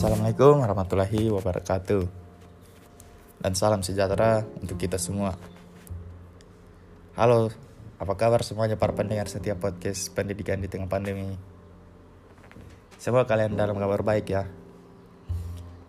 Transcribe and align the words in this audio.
Assalamualaikum 0.00 0.64
warahmatullahi 0.64 1.28
wabarakatuh. 1.28 2.08
Dan 3.36 3.52
salam 3.52 3.84
sejahtera 3.84 4.48
untuk 4.56 4.80
kita 4.80 4.96
semua. 4.96 5.36
Halo, 7.20 7.52
apa 8.00 8.16
kabar 8.16 8.40
semuanya 8.40 8.80
para 8.80 8.96
pendengar 8.96 9.28
setiap 9.28 9.60
podcast 9.60 10.08
pendidikan 10.16 10.56
di 10.56 10.72
tengah 10.72 10.88
pandemi? 10.88 11.36
Semoga 12.96 13.28
kalian 13.28 13.60
dalam 13.60 13.76
kabar 13.76 14.00
baik 14.00 14.24
ya. 14.32 14.48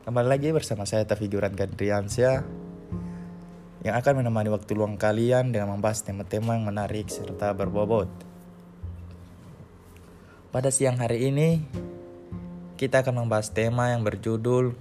Kembali 0.03 0.27
lagi 0.27 0.51
bersama 0.51 0.83
saya 0.83 1.07
Tafiguran 1.07 1.55
Gandriansyah 1.55 2.43
Yang 3.87 3.95
akan 3.95 4.13
menemani 4.19 4.51
waktu 4.51 4.75
luang 4.75 4.99
kalian 4.99 5.55
dengan 5.55 5.71
membahas 5.71 6.03
tema-tema 6.03 6.59
yang 6.59 6.67
menarik 6.67 7.07
serta 7.07 7.55
berbobot. 7.55 8.11
Pada 10.51 10.67
siang 10.67 10.99
hari 10.99 11.31
ini 11.31 11.63
kita 12.81 13.05
akan 13.05 13.21
membahas 13.21 13.53
tema 13.53 13.93
yang 13.93 14.01
berjudul 14.01 14.73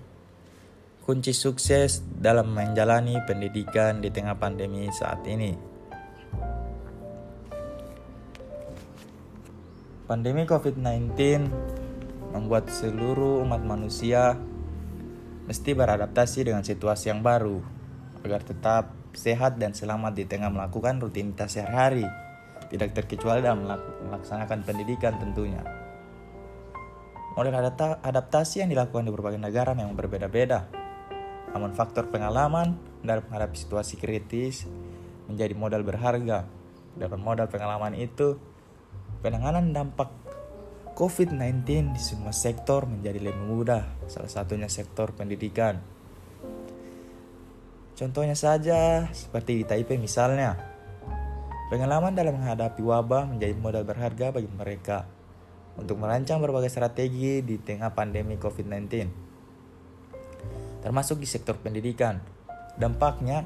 Kunci 1.05 1.37
Sukses 1.37 2.01
dalam 2.01 2.49
Menjalani 2.49 3.21
Pendidikan 3.29 4.01
di 4.01 4.09
Tengah 4.09 4.41
Pandemi 4.41 4.89
saat 4.89 5.21
ini. 5.29 5.53
Pandemi 10.09 10.49
COVID-19 10.49 11.13
membuat 12.33 12.73
seluruh 12.73 13.45
umat 13.45 13.61
manusia 13.69 14.33
mesti 15.45 15.77
beradaptasi 15.77 16.49
dengan 16.49 16.65
situasi 16.65 17.13
yang 17.13 17.21
baru 17.21 17.61
agar 18.25 18.41
tetap 18.41 18.97
sehat 19.13 19.61
dan 19.61 19.77
selamat 19.77 20.17
di 20.17 20.25
tengah 20.25 20.49
melakukan 20.49 21.05
rutinitas 21.05 21.53
sehari-hari, 21.53 22.09
tidak 22.73 22.97
terkecuali 22.97 23.45
dalam 23.45 23.69
melaksanakan 24.09 24.65
pendidikan 24.65 25.21
tentunya. 25.21 25.80
Model 27.31 27.55
adaptasi 28.03 28.67
yang 28.67 28.71
dilakukan 28.75 29.07
di 29.07 29.13
berbagai 29.15 29.39
negara 29.39 29.71
memang 29.71 29.95
berbeda-beda. 29.95 30.67
Namun 31.55 31.71
faktor 31.79 32.11
pengalaman 32.11 32.75
dalam 33.07 33.23
menghadapi 33.27 33.55
situasi 33.55 33.95
kritis 33.95 34.67
menjadi 35.31 35.55
modal 35.55 35.87
berharga. 35.87 36.51
Dalam 36.99 37.23
modal 37.23 37.47
pengalaman 37.47 37.95
itu, 37.95 38.35
penanganan 39.23 39.71
dampak 39.71 40.11
COVID-19 40.99 41.95
di 41.95 42.03
semua 42.03 42.35
sektor 42.35 42.83
menjadi 42.91 43.23
lebih 43.23 43.47
mudah, 43.47 43.87
salah 44.11 44.29
satunya 44.29 44.67
sektor 44.67 45.15
pendidikan. 45.15 45.79
Contohnya 47.95 48.35
saja 48.35 49.07
seperti 49.15 49.63
di 49.63 49.65
Taipei 49.65 50.03
misalnya, 50.03 50.59
pengalaman 51.71 52.11
dalam 52.11 52.43
menghadapi 52.43 52.83
wabah 52.83 53.31
menjadi 53.31 53.55
modal 53.55 53.87
berharga 53.87 54.35
bagi 54.35 54.51
mereka 54.51 55.20
untuk 55.79 56.01
merancang 56.01 56.43
berbagai 56.43 56.73
strategi 56.73 57.45
di 57.45 57.61
tengah 57.61 57.93
pandemi 57.95 58.41
COVID-19, 58.41 58.87
termasuk 60.83 61.21
di 61.21 61.29
sektor 61.29 61.55
pendidikan. 61.61 62.19
Dampaknya, 62.75 63.45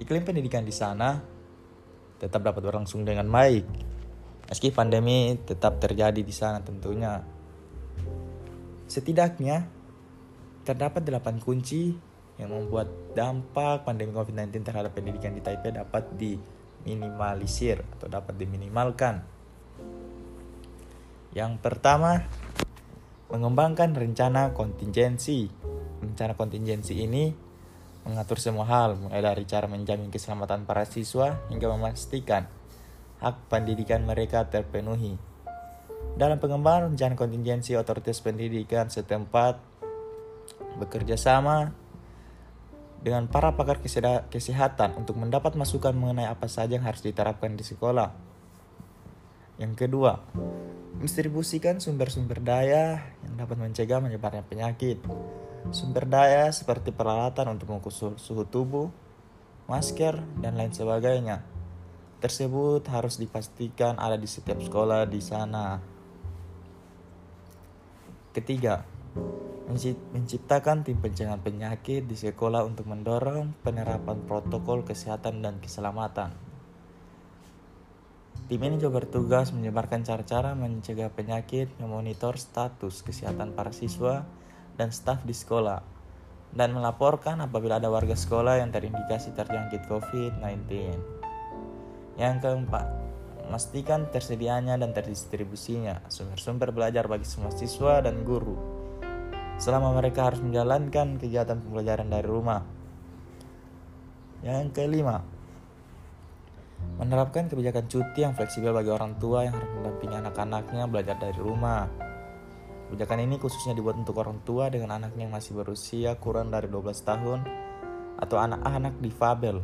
iklim 0.00 0.24
pendidikan 0.24 0.64
di 0.64 0.72
sana 0.72 1.20
tetap 2.16 2.40
dapat 2.40 2.64
berlangsung 2.64 3.04
dengan 3.04 3.28
baik, 3.28 3.64
meski 4.48 4.72
pandemi 4.72 5.36
tetap 5.44 5.76
terjadi 5.78 6.22
di 6.24 6.34
sana 6.34 6.64
tentunya. 6.64 7.20
Setidaknya, 8.88 9.66
terdapat 10.64 11.04
delapan 11.04 11.36
kunci 11.38 11.94
yang 12.36 12.52
membuat 12.52 12.88
dampak 13.16 13.84
pandemi 13.88 14.12
COVID-19 14.12 14.60
terhadap 14.60 14.92
pendidikan 14.92 15.32
di 15.32 15.40
Taipei 15.40 15.72
dapat 15.72 16.08
diminimalisir 16.16 17.80
atau 17.96 18.08
dapat 18.08 18.36
diminimalkan. 18.36 19.35
Yang 21.36 21.60
pertama, 21.60 22.24
mengembangkan 23.28 23.92
rencana 23.92 24.56
kontingensi. 24.56 25.52
Rencana 26.00 26.32
kontingensi 26.32 26.96
ini 26.96 27.28
mengatur 28.08 28.40
semua 28.40 28.64
hal, 28.64 28.96
mulai 28.96 29.20
dari 29.20 29.44
cara 29.44 29.68
menjamin 29.68 30.08
keselamatan 30.08 30.64
para 30.64 30.88
siswa 30.88 31.36
hingga 31.52 31.68
memastikan 31.68 32.48
hak 33.20 33.52
pendidikan 33.52 34.08
mereka 34.08 34.48
terpenuhi. 34.48 35.20
Dalam 36.16 36.40
pengembangan 36.40 36.96
rencana 36.96 37.20
kontingensi, 37.20 37.76
otoritas 37.76 38.24
pendidikan 38.24 38.88
setempat 38.88 39.60
bekerja 40.80 41.20
sama 41.20 41.76
dengan 43.04 43.28
para 43.28 43.52
pakar 43.52 43.84
kesehatan 44.32 44.96
untuk 44.96 45.20
mendapat 45.20 45.52
masukan 45.52 45.92
mengenai 45.92 46.32
apa 46.32 46.48
saja 46.48 46.80
yang 46.80 46.88
harus 46.88 47.04
diterapkan 47.04 47.52
di 47.60 47.64
sekolah. 47.66 48.35
Yang 49.56 49.72
kedua, 49.88 50.20
Distribusikan 50.96 51.76
sumber-sumber 51.76 52.40
daya 52.40 53.04
yang 53.28 53.34
dapat 53.36 53.60
mencegah 53.60 54.00
menyebarnya 54.00 54.48
penyakit. 54.48 54.96
Sumber 55.68 56.08
daya 56.08 56.48
seperti 56.48 56.88
peralatan 56.88 57.52
untuk 57.52 57.68
mengukur 57.68 57.92
suhu 57.92 58.48
tubuh, 58.48 58.88
masker, 59.68 60.24
dan 60.40 60.56
lain 60.56 60.72
sebagainya. 60.72 61.44
Tersebut 62.16 62.80
harus 62.88 63.20
dipastikan 63.20 64.00
ada 64.00 64.16
di 64.16 64.24
setiap 64.24 64.56
sekolah 64.56 65.04
di 65.04 65.20
sana. 65.20 65.76
Ketiga, 68.32 68.80
menciptakan 70.16 70.80
tim 70.80 70.96
pencegahan 70.96 71.44
penyakit 71.44 72.08
di 72.08 72.16
sekolah 72.16 72.64
untuk 72.64 72.88
mendorong 72.88 73.52
penerapan 73.60 74.24
protokol 74.24 74.80
kesehatan 74.80 75.44
dan 75.44 75.60
keselamatan. 75.60 76.45
Tim 78.46 78.62
ini 78.62 78.78
juga 78.78 79.02
bertugas 79.02 79.50
menyebarkan 79.50 80.06
cara-cara 80.06 80.54
mencegah 80.54 81.10
penyakit, 81.10 81.66
memonitor 81.82 82.38
status 82.38 83.02
kesehatan 83.02 83.58
para 83.58 83.74
siswa 83.74 84.22
dan 84.78 84.94
staf 84.94 85.26
di 85.26 85.34
sekolah, 85.34 85.82
dan 86.54 86.70
melaporkan 86.70 87.42
apabila 87.42 87.82
ada 87.82 87.90
warga 87.90 88.14
sekolah 88.14 88.62
yang 88.62 88.70
terindikasi 88.70 89.34
terjangkit 89.34 89.90
COVID-19. 89.90 90.62
Yang 92.14 92.36
keempat, 92.46 92.86
memastikan 93.42 94.06
tersedianya 94.14 94.78
dan 94.78 94.94
terdistribusinya 94.94 96.06
sumber-sumber 96.06 96.70
belajar 96.70 97.10
bagi 97.10 97.26
semua 97.26 97.50
siswa 97.50 97.98
dan 97.98 98.22
guru 98.22 98.54
selama 99.56 99.96
mereka 99.96 100.28
harus 100.28 100.38
menjalankan 100.44 101.16
kegiatan 101.16 101.58
pembelajaran 101.58 102.12
dari 102.12 102.28
rumah. 102.28 102.62
Yang 104.44 104.70
kelima, 104.76 105.24
Menerapkan 106.96 107.46
kebijakan 107.52 107.86
cuti 107.92 108.24
yang 108.24 108.32
fleksibel 108.32 108.72
bagi 108.72 108.88
orang 108.88 109.20
tua 109.20 109.44
yang 109.44 109.52
harus 109.52 109.68
mendampingi 109.76 110.16
anak-anaknya 110.16 110.84
belajar 110.88 111.16
dari 111.20 111.36
rumah. 111.36 111.84
Kebijakan 112.88 113.18
ini 113.20 113.36
khususnya 113.36 113.76
dibuat 113.76 114.00
untuk 114.00 114.16
orang 114.22 114.40
tua 114.46 114.72
dengan 114.72 114.96
anaknya 114.96 115.28
yang 115.28 115.34
masih 115.34 115.58
berusia 115.58 116.16
kurang 116.16 116.48
dari 116.48 116.70
12 116.70 116.96
tahun 117.04 117.40
atau 118.16 118.36
anak-anak 118.40 118.96
difabel. 119.02 119.60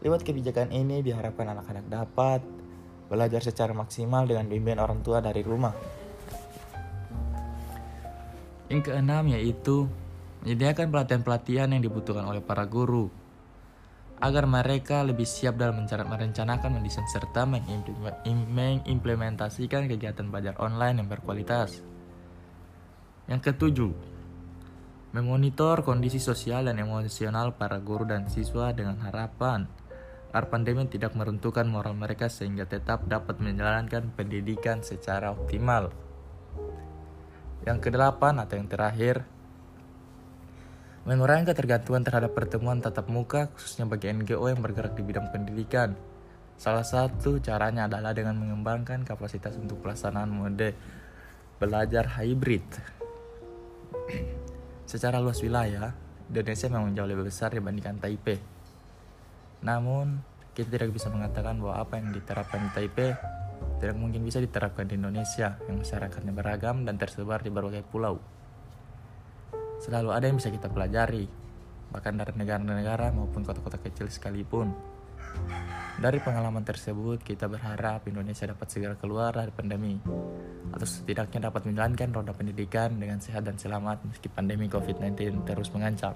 Lewat 0.00 0.22
kebijakan 0.24 0.72
ini 0.72 1.04
diharapkan 1.04 1.52
anak-anak 1.52 1.84
dapat 1.90 2.40
belajar 3.10 3.44
secara 3.44 3.76
maksimal 3.76 4.24
dengan 4.24 4.46
bimbingan 4.48 4.80
orang 4.80 5.00
tua 5.04 5.18
dari 5.18 5.44
rumah. 5.44 5.74
Yang 8.72 8.92
keenam 8.92 9.28
yaitu 9.28 9.88
menyediakan 10.44 10.88
pelatihan-pelatihan 10.88 11.68
yang 11.72 11.82
dibutuhkan 11.82 12.24
oleh 12.24 12.40
para 12.40 12.62
guru 12.68 13.10
agar 14.18 14.50
mereka 14.50 15.06
lebih 15.06 15.26
siap 15.26 15.54
dalam 15.54 15.86
merencanakan, 15.86 16.74
mendesain, 16.74 17.06
serta 17.06 17.46
mengimplementasikan 17.46 19.86
kegiatan 19.86 20.26
belajar 20.26 20.58
online 20.58 20.98
yang 21.02 21.08
berkualitas. 21.08 21.82
Yang 23.30 23.54
ketujuh, 23.54 23.92
memonitor 25.14 25.86
kondisi 25.86 26.18
sosial 26.18 26.66
dan 26.66 26.82
emosional 26.82 27.54
para 27.54 27.78
guru 27.78 28.10
dan 28.10 28.26
siswa 28.26 28.74
dengan 28.74 28.98
harapan 29.06 29.70
agar 30.28 30.52
pandemi 30.52 30.84
tidak 30.90 31.14
meruntuhkan 31.16 31.64
moral 31.70 31.94
mereka 31.96 32.28
sehingga 32.28 32.68
tetap 32.68 33.08
dapat 33.08 33.40
menjalankan 33.40 34.12
pendidikan 34.12 34.84
secara 34.84 35.32
optimal. 35.32 35.88
Yang 37.64 37.88
kedelapan 37.88 38.44
atau 38.44 38.60
yang 38.60 38.68
terakhir, 38.68 39.24
Mengurangi 41.06 41.46
ketergantungan 41.46 42.02
terhadap 42.02 42.34
pertemuan 42.34 42.82
tatap 42.82 43.06
muka 43.06 43.52
khususnya 43.54 43.86
bagi 43.86 44.10
NGO 44.10 44.48
yang 44.50 44.58
bergerak 44.58 44.98
di 44.98 45.02
bidang 45.06 45.30
pendidikan. 45.30 45.94
Salah 46.58 46.82
satu 46.82 47.38
caranya 47.38 47.86
adalah 47.86 48.10
dengan 48.10 48.34
mengembangkan 48.34 49.06
kapasitas 49.06 49.54
untuk 49.54 49.78
pelaksanaan 49.78 50.26
mode 50.26 50.74
belajar 51.62 52.18
hybrid. 52.18 52.66
Secara 54.88 55.22
luas 55.22 55.38
wilayah, 55.38 55.94
Indonesia 56.32 56.66
memang 56.66 56.90
jauh 56.98 57.06
lebih 57.06 57.30
besar 57.30 57.54
dibandingkan 57.54 58.02
Taipei. 58.02 58.40
Namun, 59.62 60.18
kita 60.56 60.74
tidak 60.74 60.90
bisa 60.90 61.12
mengatakan 61.14 61.62
bahwa 61.62 61.78
apa 61.78 62.00
yang 62.00 62.10
diterapkan 62.10 62.58
di 62.58 62.70
Taipei 62.74 63.10
tidak 63.78 63.94
mungkin 63.94 64.26
bisa 64.26 64.42
diterapkan 64.42 64.90
di 64.90 64.98
Indonesia 64.98 65.58
yang 65.70 65.78
masyarakatnya 65.78 66.34
beragam 66.34 66.82
dan 66.82 66.98
tersebar 66.98 67.42
di 67.42 67.50
berbagai 67.54 67.86
pulau. 67.86 68.18
Selalu 69.78 70.10
ada 70.10 70.26
yang 70.26 70.38
bisa 70.38 70.50
kita 70.50 70.66
pelajari, 70.66 71.30
bahkan 71.94 72.18
dari 72.18 72.34
negara-negara 72.34 73.14
maupun 73.14 73.46
kota-kota 73.46 73.78
kecil 73.78 74.10
sekalipun. 74.10 74.74
Dari 75.98 76.22
pengalaman 76.22 76.62
tersebut, 76.62 77.26
kita 77.26 77.50
berharap 77.50 78.06
Indonesia 78.06 78.46
dapat 78.46 78.70
segera 78.70 78.94
keluar 78.94 79.34
dari 79.34 79.50
pandemi, 79.50 79.98
atau 80.70 80.86
setidaknya 80.86 81.50
dapat 81.50 81.66
menjalankan 81.66 82.14
roda 82.14 82.32
pendidikan 82.34 82.98
dengan 82.98 83.18
sehat 83.18 83.42
dan 83.42 83.58
selamat 83.58 84.06
meski 84.06 84.30
pandemi 84.30 84.70
COVID-19 84.70 85.42
terus 85.42 85.74
mengancam. 85.74 86.14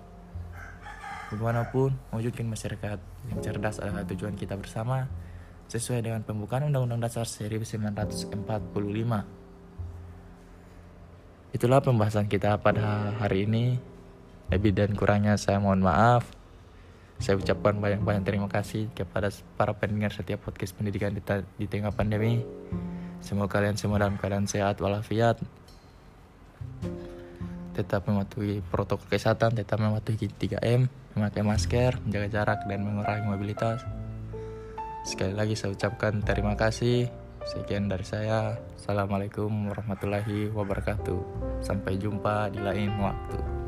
Bagaimanapun, 1.34 1.98
mewujudkan 2.12 2.46
masyarakat 2.46 2.98
yang 3.32 3.40
cerdas 3.40 3.80
adalah 3.80 4.04
tujuan 4.06 4.36
kita 4.38 4.54
bersama, 4.54 5.08
sesuai 5.66 6.04
dengan 6.04 6.22
pembukaan 6.22 6.68
Undang-Undang 6.68 7.08
Dasar 7.08 7.24
1945. 7.24 9.41
Itulah 11.52 11.84
pembahasan 11.84 12.32
kita 12.32 12.56
pada 12.64 13.12
hari 13.20 13.44
ini. 13.44 13.76
Lebih 14.48 14.72
dan 14.72 14.96
kurangnya 14.96 15.36
saya 15.36 15.60
mohon 15.60 15.84
maaf. 15.84 16.24
Saya 17.20 17.36
ucapkan 17.36 17.76
banyak-banyak 17.76 18.24
terima 18.24 18.48
kasih 18.48 18.88
kepada 18.96 19.28
para 19.60 19.76
pendengar 19.76 20.10
setiap 20.16 20.48
podcast 20.48 20.72
pendidikan 20.72 21.12
di, 21.12 21.20
di 21.60 21.66
tengah 21.68 21.92
pandemi. 21.92 22.40
Semoga 23.20 23.60
kalian 23.60 23.76
semua 23.76 24.00
dalam 24.00 24.16
keadaan 24.16 24.48
sehat 24.48 24.80
walafiat. 24.80 25.38
Tetap 27.76 28.08
mematuhi 28.08 28.64
protokol 28.72 29.12
kesehatan, 29.12 29.52
tetap 29.52 29.76
mematuhi 29.78 30.32
3M, 30.32 30.88
memakai 31.14 31.44
masker, 31.44 32.00
menjaga 32.00 32.28
jarak, 32.32 32.60
dan 32.64 32.80
mengurangi 32.80 33.28
mobilitas. 33.28 33.84
Sekali 35.04 35.36
lagi 35.36 35.52
saya 35.52 35.76
ucapkan 35.76 36.24
terima 36.24 36.56
kasih. 36.56 37.21
Sekian 37.42 37.90
dari 37.90 38.06
saya. 38.06 38.54
Assalamualaikum 38.78 39.50
warahmatullahi 39.66 40.46
wabarakatuh. 40.54 41.20
Sampai 41.58 41.98
jumpa 41.98 42.46
di 42.54 42.62
lain 42.62 42.94
waktu. 43.02 43.61